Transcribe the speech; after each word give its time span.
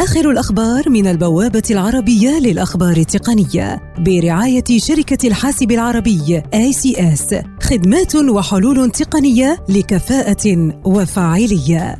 آخر 0.00 0.30
الأخبار 0.30 0.90
من 0.90 1.06
البوابة 1.06 1.62
العربية 1.70 2.38
للأخبار 2.38 2.96
التقنية 2.96 3.94
برعاية 3.98 4.64
شركة 4.78 5.28
الحاسب 5.28 5.70
العربي 5.70 6.42
ACS 6.54 7.34
خدمات 7.62 8.14
وحلول 8.16 8.90
تقنية 8.90 9.64
لكفاءة 9.68 10.72
وفاعلية. 10.84 11.98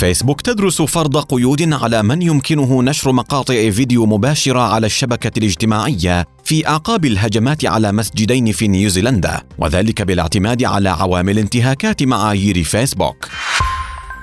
فيسبوك 0.00 0.40
تدرس 0.40 0.82
فرض 0.82 1.16
قيود 1.16 1.72
على 1.72 2.02
من 2.02 2.22
يمكنه 2.22 2.82
نشر 2.82 3.12
مقاطع 3.12 3.70
فيديو 3.70 4.06
مباشرة 4.06 4.60
على 4.60 4.86
الشبكة 4.86 5.38
الاجتماعية 5.38 6.26
في 6.44 6.68
أعقاب 6.68 7.04
الهجمات 7.04 7.64
على 7.64 7.92
مسجدين 7.92 8.52
في 8.52 8.68
نيوزيلندا 8.68 9.42
وذلك 9.58 10.02
بالاعتماد 10.02 10.64
على 10.64 10.88
عوامل 10.88 11.38
انتهاكات 11.38 12.02
معايير 12.02 12.64
فيسبوك. 12.64 13.28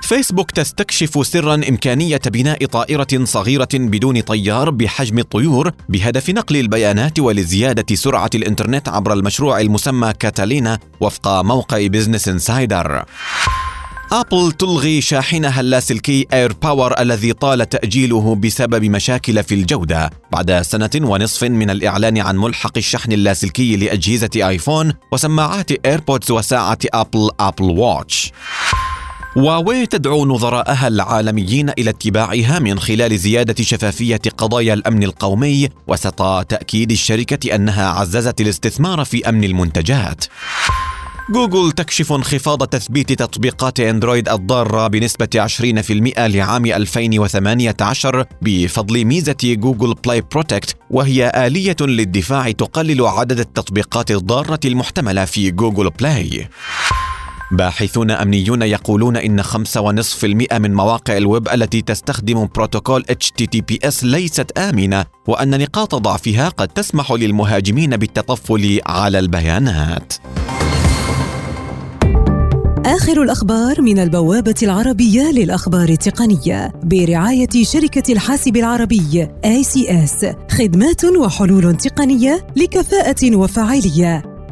فيسبوك 0.08 0.50
تستكشف 0.50 1.26
سرا 1.26 1.54
إمكانية 1.54 2.20
بناء 2.26 2.66
طائرة 2.66 3.24
صغيرة 3.24 3.68
بدون 3.74 4.20
طيار 4.20 4.70
بحجم 4.70 5.18
الطيور 5.18 5.72
بهدف 5.88 6.30
نقل 6.30 6.56
البيانات 6.56 7.18
ولزيادة 7.18 7.96
سرعة 7.96 8.30
الإنترنت 8.34 8.88
عبر 8.88 9.12
المشروع 9.12 9.60
المسمى 9.60 10.12
Catalina 10.18 10.78
وفق 11.00 11.42
موقع 11.42 11.86
Business 11.86 12.28
Insider. 12.28 13.04
آبل 14.12 14.52
تلغي 14.52 15.00
شاحنها 15.00 15.60
اللاسلكي 15.60 16.26
AirPower 16.32 17.00
الذي 17.00 17.32
طال 17.32 17.68
تأجيله 17.68 18.34
بسبب 18.34 18.84
مشاكل 18.84 19.42
في 19.42 19.54
الجودة. 19.54 20.10
بعد 20.32 20.62
سنة 20.62 20.90
ونصف 21.02 21.44
من 21.44 21.70
الإعلان 21.70 22.18
عن 22.18 22.36
ملحق 22.36 22.78
الشحن 22.78 23.12
اللاسلكي 23.12 23.76
لأجهزة 23.76 24.30
آيفون 24.36 24.92
وسماعات 25.12 25.86
AirPods 25.86 26.30
وساعة 26.30 26.78
ابل 26.94 27.30
Apple 27.40 27.64
Watch 27.64 28.32
هواوي 29.38 29.86
تدعو 29.86 30.24
نظراءها 30.24 30.88
العالميين 30.88 31.70
إلى 31.70 31.90
اتباعها 31.90 32.58
من 32.58 32.78
خلال 32.78 33.18
زيادة 33.18 33.64
شفافية 33.64 34.20
قضايا 34.38 34.74
الأمن 34.74 35.02
القومي 35.02 35.68
وسط 35.86 36.44
تأكيد 36.48 36.90
الشركة 36.90 37.54
أنها 37.54 37.88
عززت 37.88 38.40
الاستثمار 38.40 39.04
في 39.04 39.28
أمن 39.28 39.44
المنتجات 39.44 40.24
جوجل 41.30 41.72
تكشف 41.72 42.12
انخفاض 42.12 42.66
تثبيت 42.66 43.12
تطبيقات 43.12 43.80
أندرويد 43.80 44.28
الضارة 44.28 44.86
بنسبة 44.86 45.48
20% 45.60 46.18
لعام 46.18 46.66
2018 46.66 48.24
بفضل 48.42 49.04
ميزة 49.04 49.36
Google 49.42 49.94
Play 49.94 50.20
Protect 50.32 50.76
وهي 50.90 51.32
آلية 51.34 51.76
للدفاع 51.80 52.50
تقلل 52.50 53.06
عدد 53.06 53.40
التطبيقات 53.40 54.10
الضارة 54.10 54.60
المحتملة 54.64 55.24
في 55.24 55.50
Google 55.50 55.90
Play. 55.90 56.48
باحثون 57.50 58.10
أمنيون 58.10 58.62
يقولون 58.62 59.16
إن 59.16 59.42
5.5% 59.42 60.58
من 60.58 60.74
مواقع 60.74 61.16
الويب 61.16 61.48
التي 61.48 61.82
تستخدم 61.82 62.48
بروتوكول 62.54 63.04
HTTPS 63.10 64.04
ليست 64.04 64.58
آمنة 64.58 65.06
وأن 65.26 65.60
نقاط 65.60 65.94
ضعفها 65.94 66.48
قد 66.48 66.68
تسمح 66.68 67.12
للمهاجمين 67.12 67.96
بالتطفل 67.96 68.80
على 68.86 69.18
البيانات. 69.18 70.12
آخر 72.86 73.22
الأخبار 73.22 73.82
من 73.82 73.98
البوابة 73.98 74.54
العربية 74.62 75.30
للأخبار 75.30 75.88
التقنية 75.88 76.72
برعاية 76.84 77.62
شركة 77.62 78.12
الحاسب 78.12 78.56
العربي 78.56 79.28
ACS 79.46 80.26
خدمات 80.50 81.04
وحلول 81.04 81.76
تقنية 81.76 82.46
لكفاءة 82.56 83.36
وفاعلية 83.36 84.27